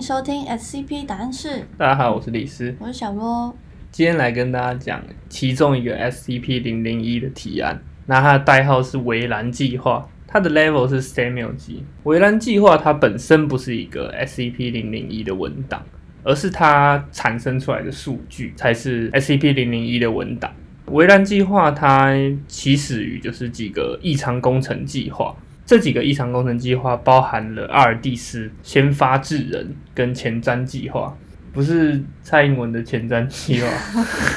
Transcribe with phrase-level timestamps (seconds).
[0.00, 3.54] 迎收听 SCP 答案室，大家好，我是李斯，我是小罗。
[3.92, 11.84] 今天来跟大家讲其中一个 SCP 零零一的提案，那它的代号是围栏计划，它的 level 是 Samuel 级。
[12.04, 15.84] 围栏计划它本身不是一个 SCP 零零一的文档，
[16.22, 20.50] 而是它产生出来的数据才是 SCP 零零一的文档。
[20.86, 22.14] 围栏计划它
[22.48, 25.36] 起始于就是几个异常工程计划，
[25.70, 31.16] 这几个异常工程计划包含了阿尔蒂斯先发制人跟前瞻计划，
[31.52, 33.68] 不是蔡英文的前瞻计划。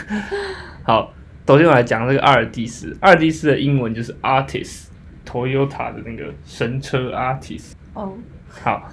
[0.85, 1.11] 好，
[1.47, 7.71] 首先我来讲这个阿尔蒂斯，阿尔蒂斯的英文就是 artist，Toyota 的那个神车 artist。
[7.95, 8.13] 哦，
[8.47, 8.87] 好，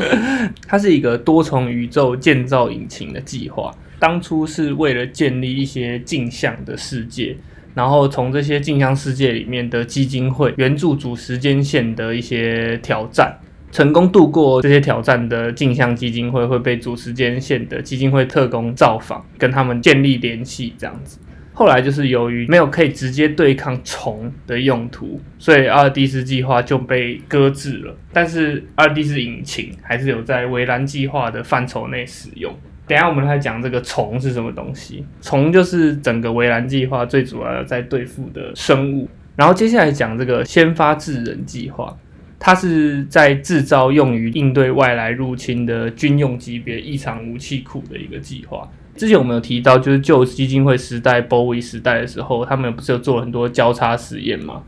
[0.68, 3.74] 它是一个多重宇宙建造引擎的计划。
[3.98, 7.34] 当初是为了建立一些镜像的世界，
[7.78, 13.38] 然后从这些镜像世界里面的基金会援助主时间线的一些挑战，
[13.70, 21.20] 成功度过这些挑战的镜像基金会会被主时间线的基金会特工造访，跟他们建立联系，这样子。
[21.54, 27.96] 后来就是由于没有可以直接对抗虫的用途，所以阿尔蒂斯计划就被搁置了。
[28.12, 32.52] 但是阿尔蒂斯引擎还是有在围栏计划的范畴内使用。
[32.88, 35.04] 等下我们来讲这个虫是什么东西。
[35.20, 39.08] 虫就是整个围栏计划最主要在对付的生物。
[39.36, 41.96] 然后接下来讲这个先发制人计划，
[42.40, 48.68] 它是在制造用于应对外来入侵的军用级别异常武器库的一个计划。
[48.96, 54.62] 之前我们有提到，就是旧基金会时代、Bowie 时代的时候，他们不是有做了很多交叉实验吗？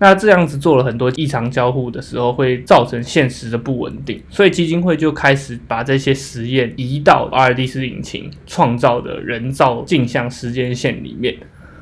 [0.00, 11.36] 那这样子做了很多异常交互的时候，会造成现实的不稳定，所以基金会就开始把这些实验移到阿尔蒂斯引擎创造的人造镜像时间线里面。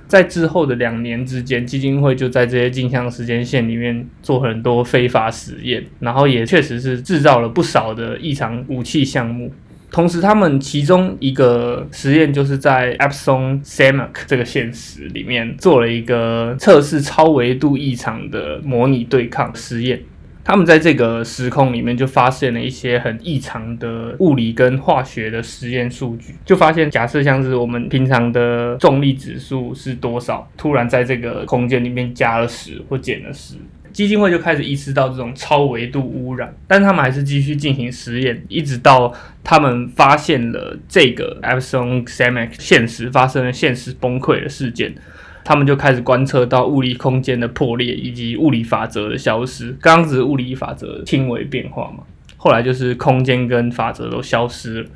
[0.08, 9.52] 在之后的两年之间，基金会就在这些镜像时间线里面做很多非法实验，然后也确实是制造了不少的异常武器项目。
[9.90, 20.00] 同时，他们其中一个实验就是在 Epsilon Samak 这个现实里面做了一个测试超维度异常的模拟对抗实验。
[20.44, 33.56] 他们在这个时空里面就发现了一些很异常的物理跟化学的实验数据，就发现假设像是我们平常的重力指数是多少，突然在这个空间里面加了十或减了十。
[33.98, 44.94] 基金会就开始意识到这种超维度污染，但他们还是继续进行实验，一直到他们发现了这个 Epsilon Samak 现实发生了现实崩溃的事件，
[45.42, 49.76] 他们就开始观测到物理空间的破裂以及物理法则的消失。
[49.80, 52.04] 刚刚只是物理法则轻微变化嘛，
[52.36, 54.88] 后来就是空间跟法则都消失了，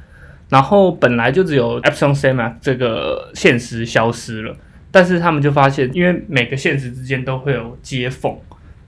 [0.49, 4.55] 然后本来就只有 Epsilon Samak 这个现实消失了，
[4.93, 8.39] 但是他们就发现，因为每个现实之间都会有接缝。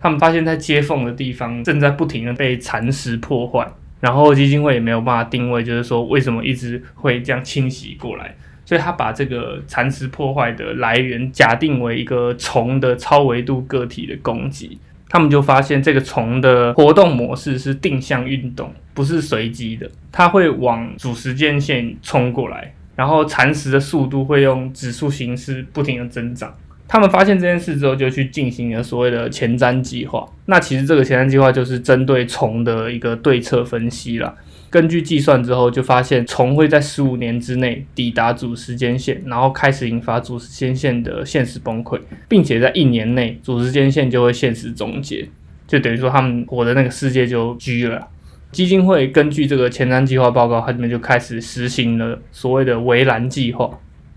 [0.04, 3.66] 他们发现，在接缝的地方正在不停的被蚕食破坏，
[4.00, 14.78] 然后基金会也没有办法定位，就是说为什么一直会这样侵袭过来，所以他把这个蚕食破坏的来源假定为一个虫的超维度个体的攻击。
[15.08, 26.54] 他们就发现，这个虫的活动模式是定向运动，不是随机的，它会往主时间线冲过来，然后蚕食的速度会用指数形式不停的增长。
[26.94, 30.24] 他们发现这件事之后，就去进行了所谓的前瞻计划。
[30.46, 34.32] 那其实这个前瞻计划就是针对虫的一个对策分析了。
[34.70, 45.28] 根据计算之后，就发现虫会在十五年之内抵达主时间线，然后开始引发主时间线的现实崩溃，并且在一年内主时间线就会现实终结，
[45.66, 48.06] 就等于说他们活的那个世界就居了。
[48.52, 53.68] 基金会根据这个前瞻计划报告，他们就开始实行了所谓的围栏计划。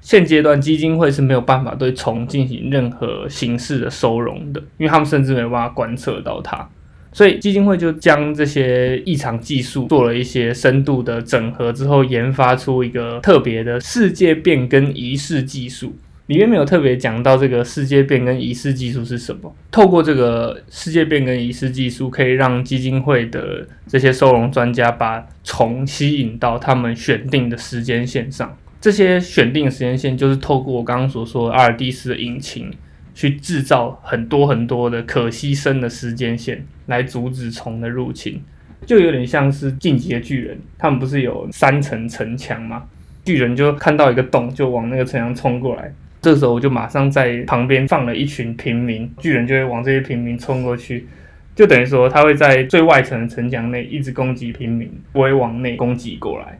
[0.02, 6.68] 现阶段基金会是没有办法对虫进行任何形式的收容的，因为他们甚至没有办法观测到它，
[7.12, 15.96] 所以基金会就将这些异常技术做了一些深度的整合之后，研发出一个特别的世界变更仪式技术。
[16.28, 19.56] 里面没有特别讲到这个世界变更仪式技术是什么。
[19.72, 28.58] 透过这个世界变更仪式技术，可以让基金会的这些收容专家把虫吸引到他们选定的时间线上。
[28.88, 32.72] 这些选定时间线就是透过我刚刚所说的阿尔蒂斯的引擎，
[33.14, 38.42] 去制造很多很多的可牺牲的时间线，来阻止虫的入侵，
[38.86, 42.86] 就有点像是进击的巨人，他们不是有三层城墙吗？
[43.26, 51.06] 巨人就看到一个洞，就往那个城墙冲过来，这时候我就马上在旁边放了一群平民，巨人就会往这些平民冲过去，
[51.54, 56.58] 就等于说他会在最外层的城墙内一直攻击平民，不会往内攻击过来。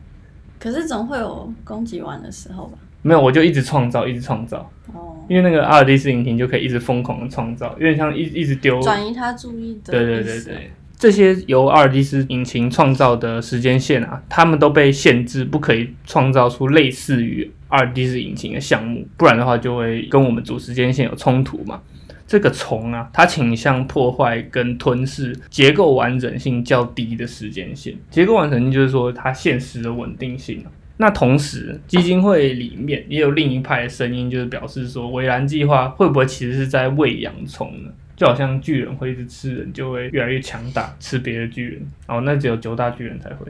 [0.58, 2.78] 可是总会有攻击完的时候吧？
[3.02, 4.58] 没有，我就一直创造，一直创造。
[4.92, 5.14] 哦。
[5.28, 9.92] 因为那个阿尔蒂斯引擎就可以一直疯狂的创造，有点像一一直丢转移他注意的。
[9.92, 10.70] 对对对对。
[10.98, 21.80] 这些由阿尔蒂斯引擎创造的时间线啊，他们都被限制，不可以创造出类似于阿尔蒂斯引擎的项目，不然的话就会跟我们主时间线有冲突嘛。
[22.28, 27.96] 这个虫啊，它倾向破坏跟吞噬结构完整性较低的时间线。
[28.10, 30.70] 结构完整性就是说它现实的稳定性啊。
[30.98, 37.90] 那同时，基金会里面也有另一派的声音，就是表示说，围栏计划会不会其实是在喂养虫呢？
[38.16, 41.80] 就好像巨人会一直吃人，就会越来越强大，吃别的巨人。
[42.08, 43.46] 哦，那只有九大巨人才会。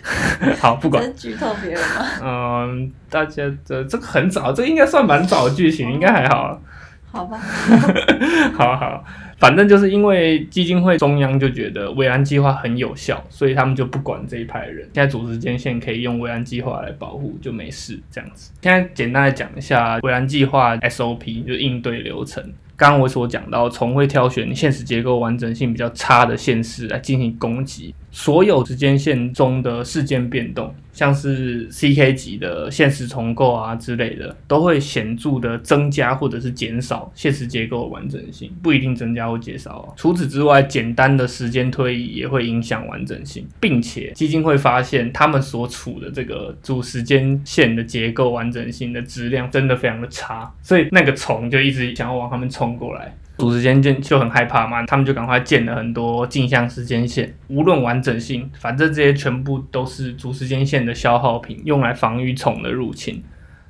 [0.58, 1.14] 好，不管。
[1.14, 2.06] 剧透别人吗？
[2.22, 6.58] 嗯，大家这这个很早，这个应该算蛮早的剧情，应该还好。
[7.10, 7.38] 好吧，
[8.54, 9.04] 好好，
[9.38, 14.78] 反正就是因为基金会中央就觉得维安计划很有效，所以他们就不管这一派人。
[14.92, 18.52] 现在组织间线可以用维安计划来保护，就没事这样子。
[18.60, 22.44] 现在简单的讲一下维安计划 SOP，就应对流程。
[22.76, 27.92] 刚刚我所讲到，从会挑选现实结构完整性比较差的现实来进行攻击。
[28.18, 39.94] 所有时间线中的事件变动，像是 CK 级的现实重构啊之类的，都会显著的增加或者是减少现实结构的完整性，不一定增加或减少。
[39.96, 53.16] 除此之外，简单的时间推移也会影响完整性，并且基金会发现他们所处的这个主时间线的结构完整性的质量真的非常的差，所以那个虫就一直想要往他们冲过来。
[53.38, 63.22] 主时间线就很害怕嘛，他们就赶快建了很多镜像时间线，无论完整性，反正这些全部都是主时间线的消耗品，用来防御虫的入侵。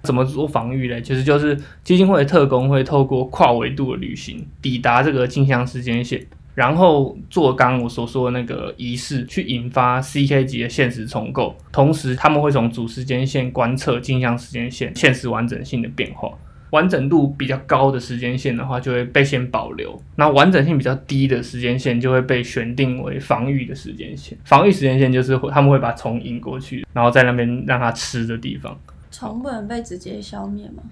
[0.04, 1.02] 怎么做防御嘞？
[1.02, 6.24] 其实就是基金会的特工会透过跨维度的旅行，抵达这个镜像时间线，
[6.54, 11.54] 然后做刚我所说的那个仪式，去引发 CK 级的现实重构。
[11.70, 16.30] 同时，他们会从主时间线观测镜像时间线现实完整性的变化。
[16.70, 24.36] 完整度比较高的时间线的话，就会被先保留；那完整性比较低的时间线就会被选定为防御的时间线。
[24.44, 28.78] 防御时间线就是他们会把虫引过去，然后在那边让它吃的地方。
[29.10, 30.82] 虫不能被直接消灭吗？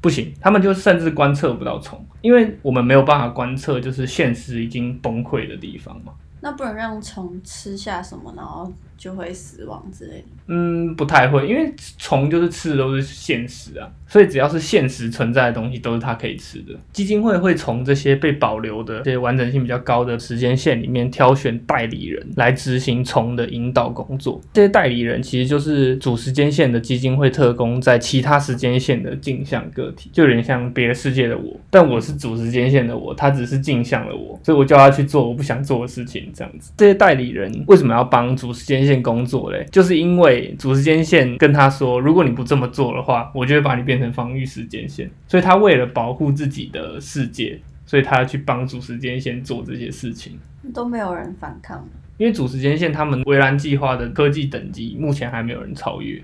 [0.00, 6.12] 不行，他们就甚至观测不到虫，因为我们没有办法观测就是现实已经崩溃的地方嘛。
[6.46, 10.24] 那不能让虫吃下什么，然后就会死亡之类的。
[10.46, 16.72] 嗯，不太会，因为虫就是吃的都是现实啊，所以只要是现实存在的东西都是它可以吃的。
[16.92, 24.40] 基金会会从这些被保留的、这些完整性比较高的时间线里面挑选代理人来执行虫的引导工作。
[24.52, 36.72] 这些代理人其实就是主时间线的基金会特工在其他时间线的镜像个体，就有点像别的世界的我，但我是主时间线的我，他只是镜像了我，所以我叫他去做我不想做的事情，这样子。
[36.76, 39.66] 这些代理人为什么要帮主时间线工作嘞？
[39.72, 45.10] 就是因为主时间线跟他说，如果你不这么做的话，我就会把你变成防御时间线。
[45.26, 50.38] 所以他为了保护自己的世界，所以他要去帮主时间线做这些事情。
[50.74, 51.88] 都没有人反抗，
[52.18, 56.20] 因为主时间线他们围栏计划的科技等级目前还没有人超越。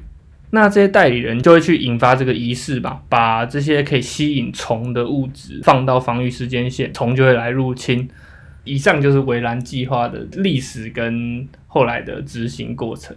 [0.51, 8.07] 那这些代理人就会去引发这个仪式吧，把这些可以吸引虫的物质放到防御时间线，虫就会来入侵。
[8.65, 13.17] 以上就是围栏计划的历史跟后来的执行过程。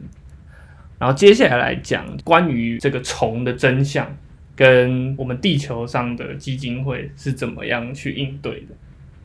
[0.97, 4.15] 然后接下来来讲关于这个虫的真相，
[4.56, 8.75] 跟我们地球上的基金会是怎么样去应对的。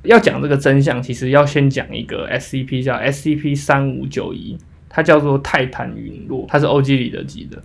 [0.03, 4.59] 要讲这个真相，其实要先讲一个 SCP 叫 SCP 三五九一，
[4.89, 7.63] 它叫做泰坦陨落，它是欧几里得级的，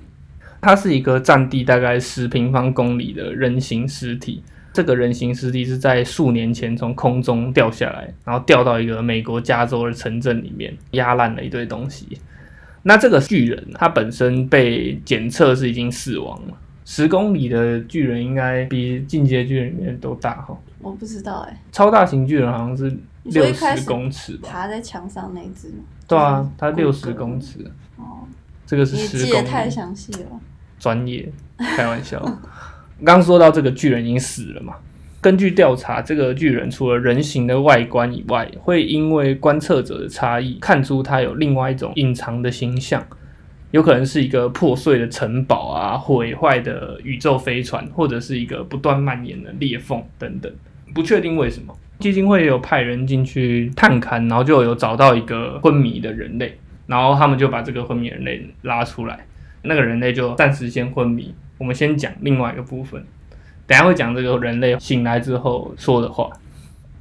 [0.62, 4.44] 它是一个占地大概十平方公里的人形尸体。
[4.76, 12.20] 这个人形尸体是在数年前从空中掉下来，然后掉到一个美国加州的城镇里面，压烂了一堆东西。
[12.84, 16.54] 那这个巨人，他本身被检测是已经死亡了。
[16.84, 20.58] 十公里的巨人应该比进阶巨人里面都大哈。
[20.82, 21.58] 我不知道哎。
[21.72, 24.50] 超大型巨人好像是六十公尺吧？
[24.52, 25.86] 爬在墙上那只吗？
[26.06, 27.60] 对啊，它六十公尺。
[27.96, 28.28] 哦，
[28.66, 29.26] 这个是十公里。
[29.26, 30.40] 记得太详细了。
[30.78, 32.22] 专业，开玩笑。
[33.04, 34.76] 刚说到这个巨人已经死了嘛？
[35.22, 43.04] 根据调查，这个巨人除了人形的外观以外，会因为观测者的差异，看出它有另外一种隐藏的形象，
[43.72, 50.54] 有可能是一个破碎的城堡啊，毁坏的宇宙飞船，或者是一个不断蔓延的裂缝等等，
[50.94, 51.76] 不确定为什么。
[52.00, 59.26] 基金会有派人进去探勘，然后就有找到一个昏迷的人类，然后他们就把这个昏迷人类拉出来，
[59.64, 61.34] 那个人类就暂时先昏迷。
[61.58, 63.04] 我们先讲另外一个部分。
[63.68, 66.30] 等下会讲这个人类醒来之后说的话。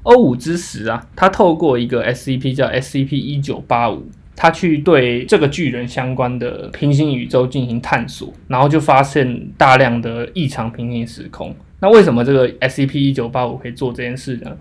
[0.05, 4.07] 欧五之时啊，他透过一个 SCP 叫 SCP 一九八五，
[4.37, 14.55] 他去对这个巨人相关的平行宇宙进行探索，然后就发现大量的异常平行时空，那为什么这个 SCP 一九八五可以做这件事呢？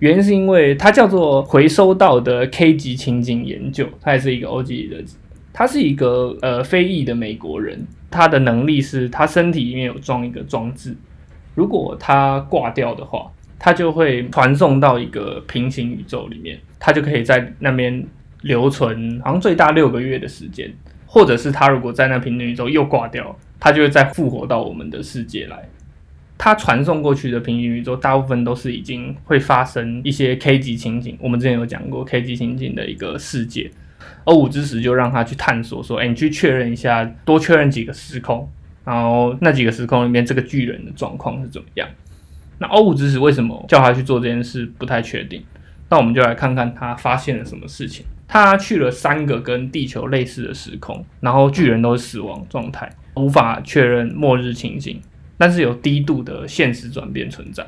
[0.00, 4.96] 原因是因为它叫做回收到的 K 级情景研究，它也是一个 O 级的，
[5.52, 10.96] 他是一个呃非裔的美国人，他的能力是他身体里面有装一个装置，
[11.54, 18.04] 如果他挂掉的话，他就会传送到一个平行宇宙里面，他就可以在那边
[18.42, 20.72] 留存，好像最大六个月的时间，
[21.06, 25.68] 或者是他如果在那平行宇宙又挂掉，他就会再复活到我们的世界来。
[26.38, 31.18] 他传送过去的平行宇宙，大部分都是已经会发生一些 K 级情景。
[31.20, 33.70] 我们之前有讲过 K 级情景的一个世界，
[34.24, 38.50] 欧五之时就让他去探索，说：“哎，你去确认一下，多确认几个时空，
[38.84, 41.88] 然后那几个时空里面这个巨人的状况是怎么样。”
[42.58, 45.42] 那欧五之时为什么叫他去做这件事，不太确定。
[45.88, 48.04] 那我们就来看看他发现了什么事情。
[48.28, 55.00] 他去了三个跟地球类似的时空，然后巨人都是死亡状态，无法确认末日情景。
[55.36, 57.66] 但是有低度的现实转变存在，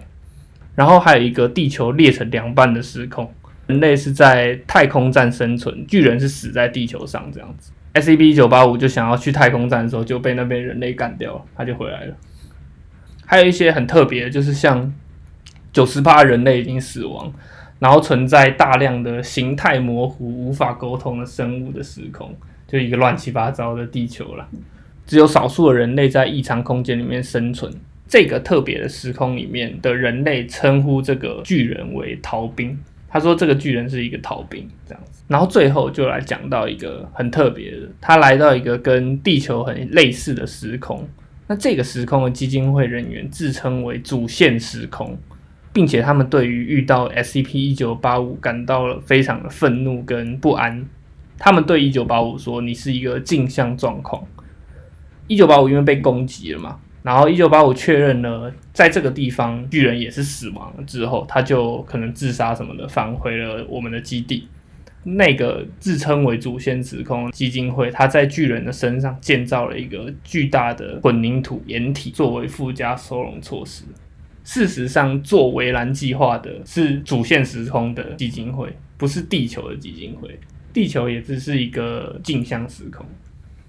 [0.75, 3.33] 然后还有一个地球裂成两半的时空，
[3.73, 7.73] 人类是在太空站生存，巨人是死在地球上这样子。
[7.95, 12.15] S C B 一九八五就想要去太空站的时候就被那边人类干掉了，他就回来了。
[13.25, 14.93] 还有一些很特别的，就是像
[15.73, 17.33] 九十八人类已经死亡，
[17.79, 22.37] 然后存在大量的形态模糊、无法沟通的生物的时空，
[22.69, 24.47] 就一个乱七八糟的地球了。
[25.07, 27.73] 只有少数的人类在异常空间里面生存。
[28.07, 32.79] 这个特别的时空里面的人类称呼这个巨人为逃兵。
[33.13, 35.23] 他说这个巨人是一个逃兵，这样子。
[35.29, 41.07] 然后最后就来讲到一个很特别的，他来到一个跟地球很类似的时空。
[41.47, 45.19] 那这个时空的基金会人员自称为主线时空，
[45.75, 50.87] 并且他们对于遇到 SCP 一九八五感到了非常的愤怒跟不安。
[51.39, 54.27] 他们对一九八五说：“你是一个镜像状况。”
[55.29, 64.49] 一九八五因为被攻击了嘛，然后一九八五确认了在这个地方巨人也是死亡了之后，他就可能自杀什么的，返回了我们的基地。
[65.05, 73.83] 那个自称为主线时空基金会，他在巨人的身上建造了一个巨大的混凝土掩体作为附加收容措施。
[74.45, 80.39] 事实上，做围栏计划的是主线时空的基金会，不是地球的基金会。
[80.73, 83.05] 地球也只是一个镜像时空。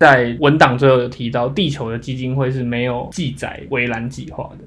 [0.04, 4.66] 在文档最后有提到，地球的基金会是没有记载围栏计划的。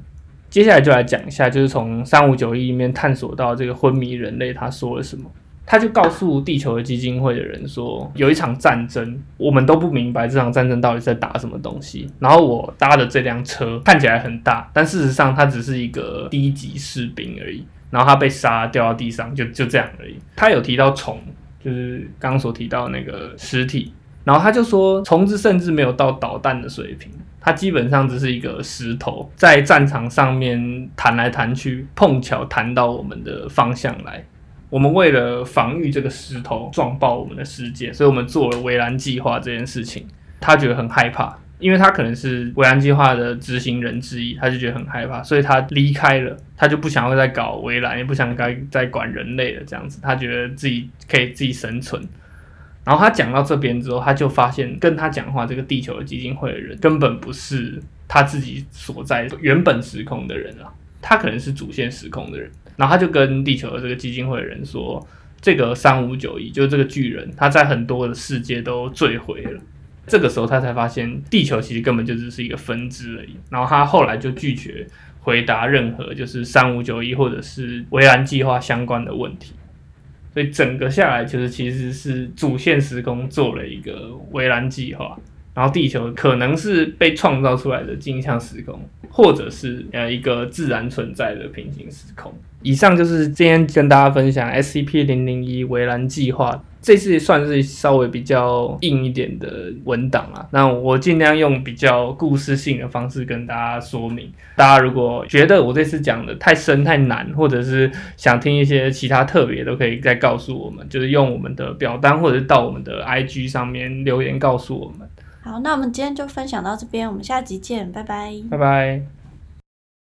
[0.48, 5.30] 接下来就来讲一下，就是从三五九一里面探索到这个昏迷人类他说了什么。
[5.68, 12.08] 他就告诉地球的基金会的人说，有一场战争，我们都不明白这场战争到底在打什么东西。
[12.20, 17.66] 然后我搭的这辆车看起来很大，但事实上它只是一个低级士兵而已。
[17.90, 20.16] 然后他被杀掉到地上，就就这样而已。
[20.36, 21.20] 他有提到虫，
[21.62, 23.92] 就是刚刚所提到那个尸体。
[24.26, 27.08] 然后他就说，虫子甚至没有到导弹的水平，
[27.40, 34.24] 它基本上只是一个石头，在战场上面弹来弹去，碰巧弹到我们的方向来。
[34.68, 40.04] 我们为了防御这个石头撞爆我们的世界，所以我们做了围栏计划这件事情。
[40.40, 52.02] 他觉得很害怕，因为他可能是围栏计划的执行人之一，他就觉得很害怕，所以他离开了，他就不想要再搞围栏，也不想该再管人类了，这样子，他觉得自己可以自己生存。
[52.86, 62.48] 然后他讲到这边之后，他就发现跟他讲话这个地球的基金会的人根本不是他自己所在原本时空的人啊，他可能是主线时空的人。
[62.76, 65.04] 然后他就跟地球的这个基金会的人说
[65.40, 69.60] ：“这个三五九一就是这个巨人，他在很多的世界都坠毁了。”
[70.06, 73.34] 这个时候他才发现，地球其实根本就只是一个分支而已。
[73.50, 74.86] 然后他后来就拒绝
[75.18, 79.54] 回答任何就是三五九一或者是维兰计划相关的问题。
[80.36, 85.18] 所以整个下来，就是其实是主线时空做了一个围栏计划，
[85.54, 88.78] 然后地球可能是被创造出来的镜像时空，
[89.08, 92.30] 或者是呃一个自然存在的平行时空。
[92.60, 96.62] 以上就是今天跟大家分享 SCP 零零一围栏计划。
[96.86, 104.32] 这次算是稍微比较硬一点的文档啊，那我尽量用比较故事性的方式跟大家说明。
[104.54, 115.08] 大家如果觉得我这次讲的太深太难，或者是想听一些其他特别，都可以再告诉我们，就是用我们的表单或者是到我们的 IG 上面留言告诉我们。
[115.42, 119.15] 好，那我们今天就分享到这边，我们下集见，拜拜，拜拜。